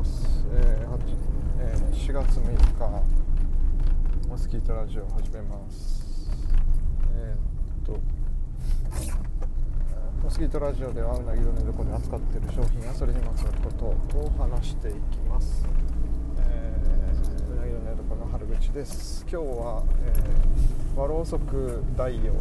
[0.00, 0.98] ます、えー
[1.60, 2.42] えー、4月6
[2.78, 3.02] 日
[4.28, 6.30] モスキートラジオを始めます。
[7.14, 8.00] えー、っと
[10.22, 15.66] モスキートラジオではうなぎの寝床で扱っている商品やそれにまつわることを話していきます、
[16.38, 19.26] えー、うなぎの寝床の春口です。
[19.30, 22.38] 今日は、えー、和ろうそく代用に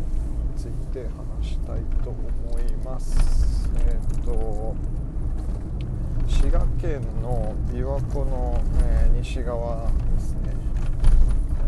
[0.55, 1.05] ついて
[1.41, 3.69] 話したいと思います。
[3.85, 4.98] えー、っと
[6.29, 10.53] 滋賀県の琵琶湖の、えー、西側ですね、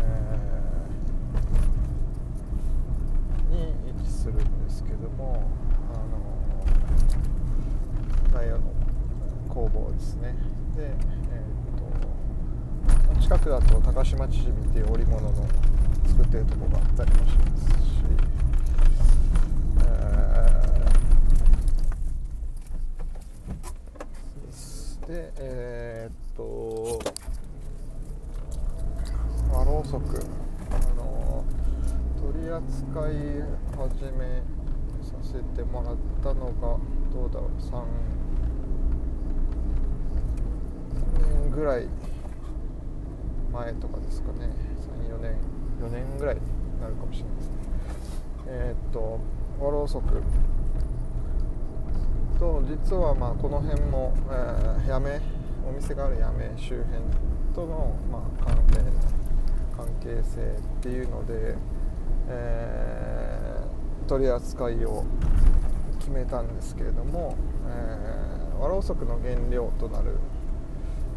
[3.50, 5.50] ー、に位置するんですけども
[5.92, 5.96] あ
[8.34, 8.60] のダイヤの
[9.48, 10.34] 工房ですね。
[10.76, 15.32] で、えーと、近くだと高島縮みっていう織物の
[16.06, 17.91] 作ってるとこがあったりもしますし。
[25.12, 26.98] でえー、っと
[29.52, 30.24] 和ろうそく。
[30.70, 31.44] あの
[32.18, 33.12] 取り扱い
[33.76, 34.40] 始め
[35.02, 36.78] させてもらったのが
[37.12, 37.84] どうだろう3
[41.42, 41.86] 年ぐらい
[43.52, 44.48] 前とかですかね。
[45.10, 45.36] 34年。
[45.82, 46.40] 4年ぐらいに
[46.80, 47.52] なるかもしれないですね。
[48.46, 49.20] えー、っと
[49.60, 50.22] 和ろうそく。
[52.42, 55.20] と実はまあこの辺も、えー、やめ
[55.64, 57.00] お店があるやめ周辺
[57.54, 58.84] との、まあ、関連
[59.76, 61.54] 関係性っていうので、
[62.28, 65.04] えー、取り扱いを
[66.00, 67.36] 決めたんですけれども、
[67.68, 70.18] えー、和ろうそくの原料となる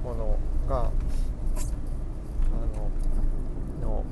[0.04, 0.38] もの
[0.70, 0.92] があ
[3.82, 4.04] のの、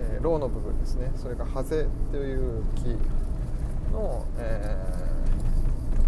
[0.00, 1.12] えー、ロウの部分ですね。
[1.16, 2.96] それがハゼという木
[3.92, 5.13] の、えー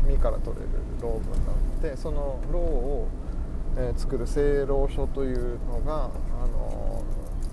[0.06, 0.68] 実から取れる
[1.00, 3.08] ロウ分があってそのロウを、
[3.76, 7.02] えー、作る製ロウ所というのが、あの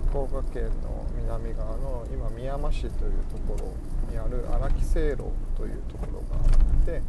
[0.08, 7.02] 福岡県の南側の今宮山市というところにある荒木製ロウというところがあって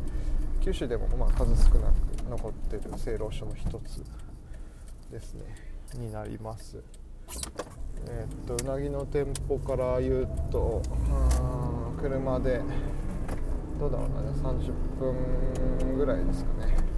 [0.62, 1.94] 九州でもまあ数少なく
[2.30, 4.04] 残ってる製ロウ所の一つ
[5.12, 5.42] ですね
[5.94, 6.82] になります。
[8.08, 10.82] えー、っとうなぎの店舗から言うと
[12.02, 12.62] 車で
[13.80, 16.96] どうだろうな30分ぐらいですかね。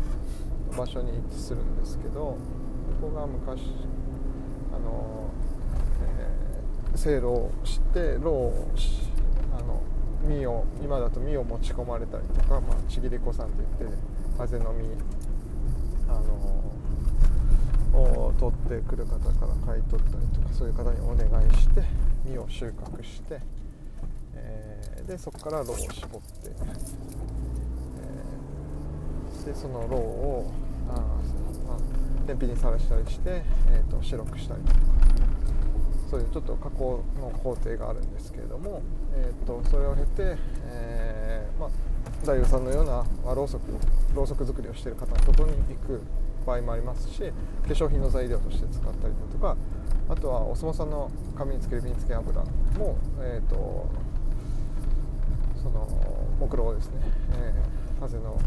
[0.78, 2.38] 場所に位置するんですけどこ
[3.02, 3.62] こが昔
[4.72, 5.32] あの、
[6.04, 8.68] えー、せいろをしてろを
[9.58, 9.82] あの
[10.24, 13.98] 実を今だと実を持ち込まれたりとか、まあ、ちぎり子さんといって
[14.38, 14.86] 風の実
[16.10, 16.58] あの
[18.00, 21.84] を取ってくる方から買い取ったりとかそういう方にお願いして
[22.26, 23.40] 実を収穫して
[24.38, 25.98] えー、でそこからロウを絞って、
[26.46, 30.52] えー、でそのロウを
[30.90, 31.78] あ、まあ、
[32.28, 34.80] 天日にさらしたりして、えーと、白くしたりとか。
[36.10, 38.82] そういうちょっと加工の工程があるんですけれども、
[39.14, 40.38] えーと、それを経て、
[40.68, 41.70] えーまあ、
[42.26, 43.04] 大夫さんのような
[43.36, 43.64] ろうそく
[44.16, 46.02] ろうそく作りをしている方のところに行く
[46.46, 49.58] 場合もありますし化粧品の材料として使ったりだとか
[50.08, 53.90] あとはお相撲さんの髪につける身につけ油も、えーと
[55.58, 55.88] その
[56.40, 57.02] 木炉ですね、
[57.34, 58.40] えー、風の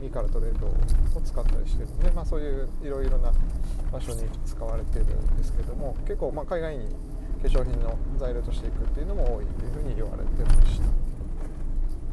[0.00, 3.32] 実から取れる炉を使ったりしてるので、まあ、そういういろいろな
[3.92, 6.88] 場所に使われてるんですけども結構まあ海外に
[7.42, 10.84] 化粧品の材料としていくっていうのも多いというふうに言われてました、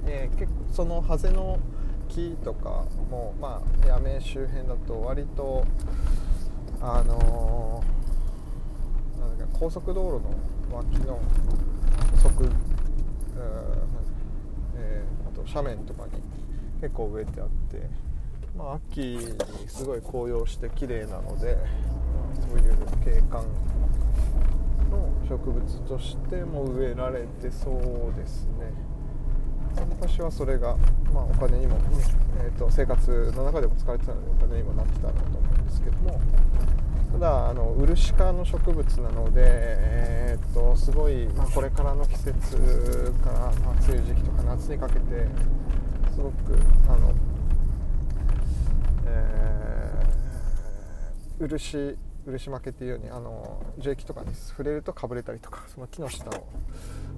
[0.08, 1.60] えー、結構そのハゼの
[2.10, 5.66] 木とかも、まあ、八女周辺だと割と
[6.82, 11.20] あのー、なんだか高速道路の脇の
[12.24, 12.50] 側
[13.38, 14.07] えー、あ
[15.38, 16.12] と斜面とかに
[16.82, 17.90] 結構植えてあって、
[18.58, 19.20] まあ、秋に
[19.68, 21.62] すごい紅葉して綺麗なので、ま
[22.32, 23.46] あ、そういう景観
[24.90, 28.88] の植物としても植えられてそうですね。
[29.90, 30.76] 昔はそれが、
[31.14, 31.78] まあ、お金にも、
[32.44, 36.20] えーと、生活の中でも使われてたのでお金にもなってたなと思うんですけども
[37.12, 43.52] ただあのウルシ科の植物なので、えー、っとすごい、まあ、これからの季節から、まあ、
[43.88, 45.28] 梅雨時期とか夏にかけて
[46.14, 46.58] すごく
[46.90, 47.14] あの、
[49.06, 56.48] えー、漆漆負けっていうようにあの樹液とかに触れるとかぶれたりとかその木の下を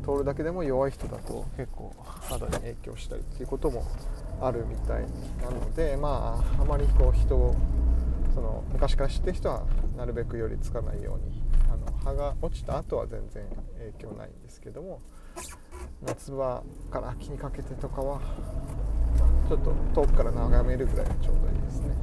[0.06, 3.86] 通るだけでも弱い人だと結構肌に影響したりっていうことも
[4.39, 5.06] あるみたい
[5.41, 7.56] なのでまああまりこう人を
[8.39, 9.65] その昔から知ってる人は
[9.97, 13.44] なるべく寄りつかないようにあの葉が落ちた後は全然
[13.77, 15.01] 影響ないんですけども
[16.01, 18.21] 夏場から秋にかけてとかは
[19.50, 21.94] ちょっと遠くから眺めるぐらいがちょうどいいですね。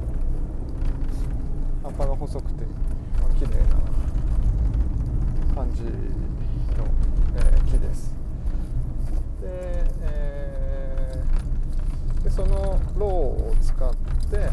[1.81, 2.65] 葉っぱが細くて、
[3.19, 5.89] まあ、綺麗な感じの、
[7.35, 8.13] えー、木です。
[9.41, 9.47] で,、
[10.01, 13.09] えー、でそのロウ
[13.49, 13.95] を使っ
[14.29, 14.49] て、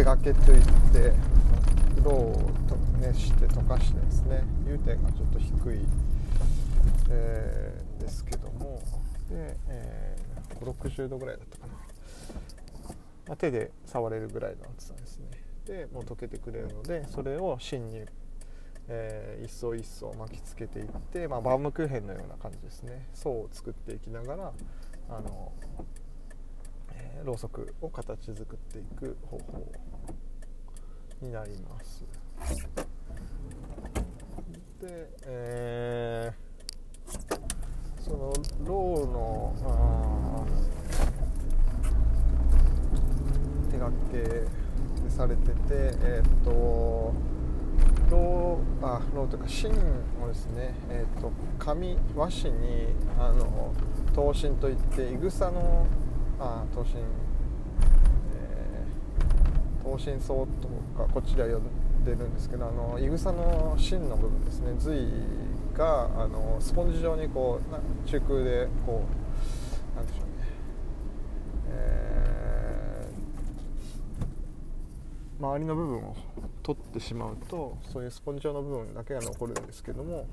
[0.00, 0.62] 手がけといっ
[0.94, 1.12] て
[2.02, 2.52] ロウを
[3.02, 5.78] 熱して溶かしてですね融点がちょっと低い、
[7.10, 8.80] えー、ですけども
[9.28, 11.72] で、えー、560度ぐらいだったかな、
[13.28, 15.26] まあ、手で触れるぐらいの厚さですね。
[15.66, 18.06] でもう溶けてくれるのでそれを芯に、
[18.88, 23.06] えー、一層一層巻きつけていって、まあ、バウムクーヘンのような感じですね。
[23.12, 24.52] 層を作っていきながら
[25.10, 25.52] あの、
[27.30, 29.72] ろうそくを形作っていく方法
[31.22, 32.04] になります。
[34.80, 38.32] で、えー、その
[38.64, 39.54] ローの
[43.70, 47.14] 手掛けされててえっ、ー、と
[48.10, 51.30] ローあローというか芯をですね、えーと、
[51.60, 52.86] 紙和紙に
[53.20, 53.72] あの
[54.16, 55.86] 刀身といっていぐさの
[56.40, 60.46] あ刀身、えー、刀身草と
[60.96, 64.74] かこちでは呼んでるんですけどあのいぐさの芯の部分ですね。
[64.78, 65.06] 髄
[65.74, 69.04] があのスポンジ状にこう中空でこ
[69.94, 70.30] うなんでしょうね、
[71.68, 76.16] えー、周りの部分を
[76.62, 80.26] 取ってしまうとそういうスポンジ状の部分だけが残るんですけども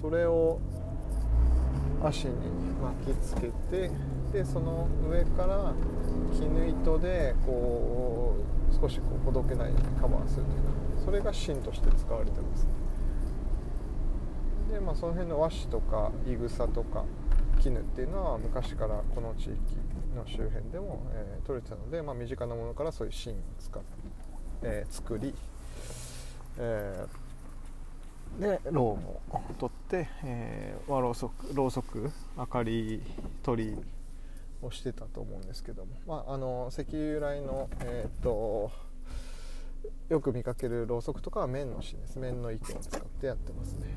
[0.00, 0.60] それを
[2.02, 2.32] 足に
[2.82, 3.90] 巻きつけて
[4.32, 5.72] でその上から
[6.32, 8.36] 絹糸でこ
[8.70, 10.70] う少しこうほどけないようにカバーするというか
[11.04, 12.70] それが芯として使われてますね。
[14.72, 17.04] でまあその辺の和紙とかいぐさとか
[17.60, 19.52] 絹っていうのは昔からこの地域
[20.16, 23.88] の周辺でも、えー、取れてたので、まあ、身近なものからそういう芯を使って
[24.64, 25.34] えー、作り、
[26.58, 29.20] えー、でろうも
[29.58, 33.02] 取って、えー、和ろうそくろうそく明かり
[33.42, 33.76] 取り
[34.62, 38.70] をしてたと思うんですけども、まあ、あの石油由来の、えーと、
[40.08, 42.18] よく見かけるろうそくとかは綿の芯です。
[42.18, 43.88] 綿の糸を使ってやってますね。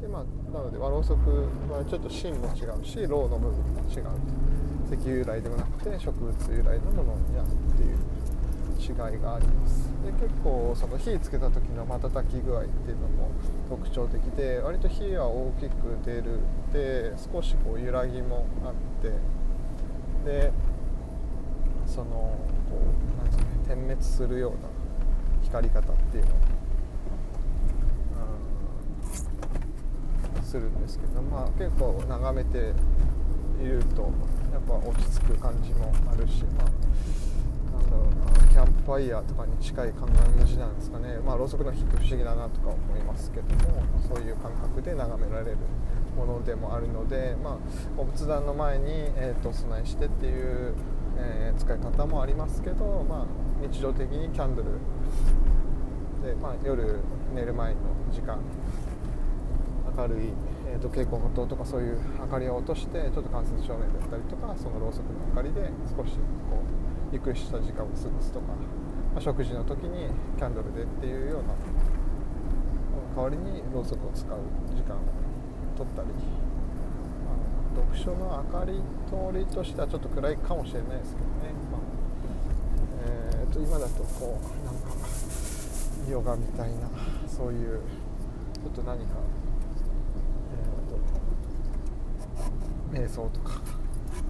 [0.00, 1.30] でまあなので和ろうそく
[1.70, 4.06] はちょっと芯も違うしろうの部分も違う
[4.86, 7.96] 石油由来でもなくて植物由来のものになるっていう
[8.80, 9.90] 違いがあります。
[10.04, 13.30] で結構その火つけた時の瞬き具合っていうのも
[13.68, 16.40] 特徴的で割と火は大きく出る。
[16.72, 18.72] で少しこう揺らぎもあっ
[19.02, 19.12] て
[20.24, 20.52] で
[21.86, 22.38] そのこ
[22.72, 24.68] うなんですかね点滅するような
[25.42, 26.34] 光り方っていうのを、
[30.42, 32.72] するんですけどまあ結構眺めて
[33.62, 34.10] いると
[34.52, 40.08] やっぱ落ち着く感じもあるしまあなんだろうなキャンプファイヤーとかに近い感
[40.44, 41.18] じなんですかね。
[41.24, 45.58] まあろうそくの火って不思議だなとか思いますけどもそういう感覚で眺められる。
[46.20, 47.56] ものでもあるのでまあ
[47.96, 50.74] お仏壇の前に、えーと、備えしてっていう、
[51.16, 53.26] えー、使い方もありますけどまあ
[53.66, 54.70] 日常的にキャンドル。
[56.24, 57.00] で、まあ、夜
[57.34, 57.80] 寝る前の
[58.12, 58.38] 時間。
[59.96, 60.28] 明るい、
[60.68, 66.14] えーと、蛍光灯とかそういう明かりを落としてちょっと間接照明だったりとかそのろうそくの明かりで少し
[66.48, 68.46] こうゆっくりした時間を過ごすとか、
[69.12, 70.06] まあ、食事の時に
[70.38, 71.54] キャンドルでっていうような
[73.16, 75.00] 代わりにろうそくを使う時間を
[75.80, 81.80] 取ったり、まあ、読書の明かり通りとしてはちょっと暗いかもしれないですけどね、まあ
[83.32, 84.90] えー、と今だとこうなんか
[86.10, 86.90] ヨガみたいな
[87.26, 87.80] そういう
[88.62, 89.14] ちょっと何か、
[92.92, 93.62] えーと、瞑想とか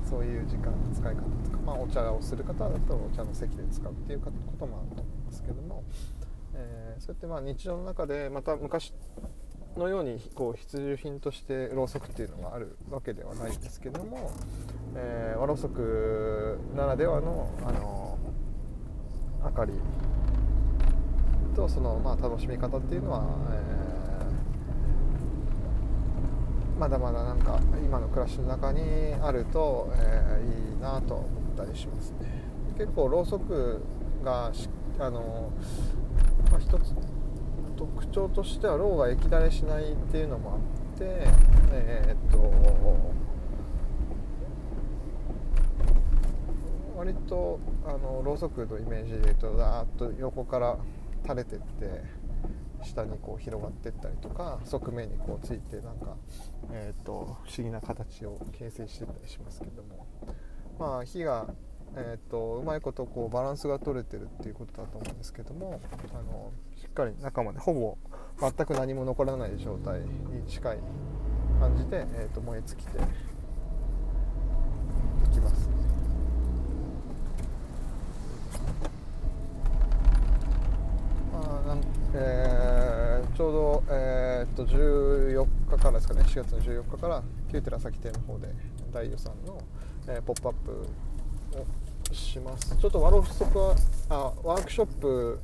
[0.08, 5.82] そういう時間の使い方とか、まあ、お茶をする方だとお茶の席で使うっていうこともあると思いますけども、
[6.54, 8.94] えー、そうやってまあ日常の中でまた昔
[9.76, 14.30] のようにこう必需品としてろうそくっていうのがあるわけではないんですけども、
[14.96, 18.18] えー、和ろうそくならではのあの
[19.42, 19.72] 明かり
[21.54, 23.80] とその、まあ、楽しみ方っていうのは、えー
[26.80, 28.80] まだまだなんか今の暮らしの中に
[29.20, 32.42] あると、えー、いいなと思ったりしますね。
[32.78, 33.82] 結構ろうそく
[34.24, 34.50] が
[34.98, 35.52] あの、
[36.50, 36.94] まあ、一つ
[37.80, 41.26] 特徴としてはろうが液だれしないっていうのもあって
[41.72, 42.52] えー、っと
[46.94, 50.76] 割とあのろうそくのイメージで言うとザーッと横から
[51.22, 52.02] 垂れてって
[52.82, 56.16] 下にこう広がってったりとか側面にこうついてなんか、
[56.72, 60.06] えーと、不思議な形を形成してたりしますけども。
[60.78, 61.46] まあ火が
[61.96, 65.80] えーと、うまいことこうバランスが取れてるっていうことだと思うんですけども
[66.14, 66.52] あの
[66.90, 67.96] っかり中までほぼ
[68.40, 70.78] 全く何も残らない状態に近い
[71.60, 73.00] 感じで、えーと、燃え尽きてい
[75.32, 75.68] きます。
[81.32, 81.76] まあ
[82.14, 88.48] えー、ちょうど、えーと、と14日からですかね4月の14日から旧寺崎店の方で
[88.92, 89.62] 大予算の、
[90.08, 90.86] えー、ポップアップ
[91.60, 93.76] をしますちょっとワロフソクは
[94.08, 95.38] あワークショップ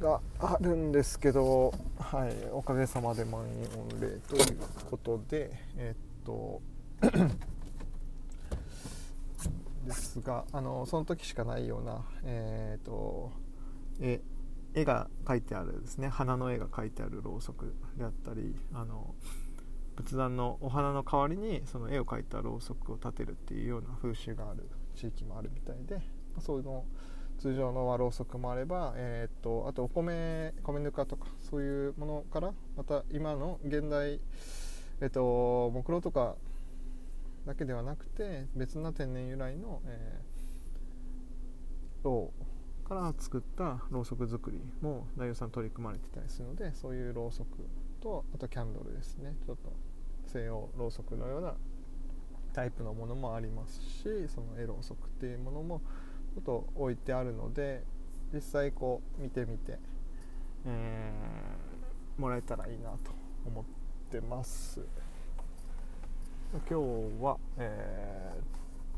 [0.00, 4.58] があるんですけど、はい、おかげさまで満員御礼という
[4.90, 6.60] ことでえ、っと
[9.86, 13.32] ですがあのその時しかないようなえー、っと
[14.00, 14.20] 絵
[14.74, 16.08] 絵が描いてあるですね。
[16.08, 19.14] 花の絵が描いてあるろうそくであったりあの
[19.96, 26.02] 仏壇のお花の代わりにその絵を描いたろうそくを立てるっていうような風習がある地域もあるみたいで
[26.38, 26.84] そういうの
[27.38, 34.20] 通常の和ろうそくもあれば、えー、っとあとお米米ぬかとかそういうものからまた今の現代、
[35.00, 36.36] えー、っと木炉とか
[37.46, 42.32] だけではなくて別な天然由来の、えー、ろ
[42.84, 47.68] うから作ったろうそく作りも大王さん取り組まれてたりするのでそういうろうそく
[48.00, 49.34] とあとキャンドルですね。
[49.44, 49.72] ちょっと
[50.26, 51.54] 西洋ろうそくのような
[52.52, 55.82] タイプのものもありますしそのエろうそくっていうものも
[56.36, 57.82] ちょっと置いてあるので
[58.30, 59.78] 実際こう見てみて、
[60.66, 62.98] えー、もらえたらいいなと
[63.46, 63.64] 思っ
[64.10, 64.82] てます。
[66.52, 66.74] 今日
[67.22, 68.42] はえー、っ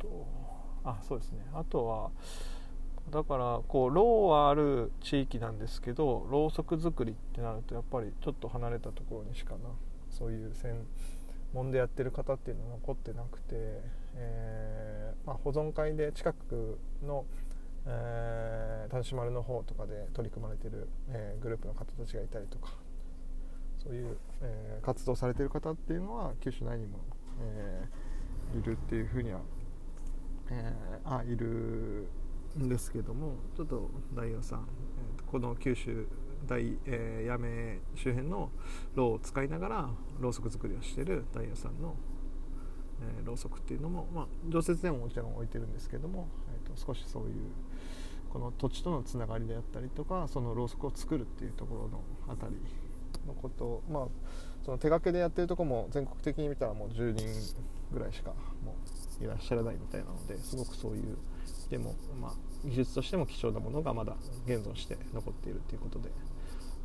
[0.01, 0.27] と
[0.83, 1.47] あそうですね。
[1.55, 2.11] あとは
[3.13, 9.59] だからこうろうはある地域なんですけどろうそく作りってなるとやっぱりちょっと離れたところにしかな
[10.11, 10.85] そういう専
[11.55, 13.81] 門でやってる方っていうのは残ってなくて、
[14.19, 17.25] えー、まあ、保存会で近くの、
[17.87, 22.71] えー、田主丸の方とかで取り組まれてる、えー、グループの方たちがいたりとか
[23.79, 26.99] そういう、え活動されてる方っていうのは九州内にも、
[27.41, 27.85] え
[28.59, 29.41] いるっていうふうには、
[30.51, 32.09] えあいる
[32.59, 34.67] んですけどもちょっと大王さん、
[35.19, 36.09] えー、この九州
[36.47, 38.51] 大、えー、八女周辺の
[38.95, 41.95] ろを使いながらろうそく作りをしている大王さんの、
[43.01, 47.33] えー、ろうそくっていうのも、まあ、常設でももちろん置いてるんですけども、えーと、少しそういう
[48.33, 52.57] この土地とのつながりであったりとかそのろうそくを作るっていうところのあたり
[53.27, 54.07] のことを、まあ、
[54.65, 57.27] その手掛けでやってるとこも全国的に見たらもう10人
[57.93, 58.33] ぐらいしか
[58.65, 58.77] も
[59.21, 61.17] ういらっしゃらないみたいなのですごくそういう
[61.71, 62.33] でも、まあ、
[62.65, 66.11] 技術としても貴重なものがまだ現存して残っているということで、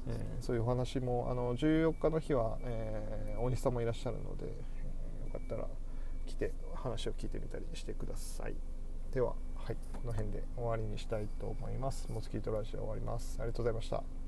[0.08, 5.68] えー、そういうお話もあの14日の日は、えー、大西さんもいらっしゃるので、えー、よかったら
[6.26, 8.56] 来て話を聞いてみたりしてください。
[9.12, 12.08] では、はい、この辺で終わりにしたいと思います。
[12.12, 13.38] モスキートラジオ終わります。
[13.40, 14.23] ありがとうございました。